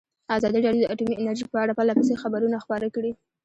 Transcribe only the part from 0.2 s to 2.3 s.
ازادي راډیو د اټومي انرژي په اړه پرله پسې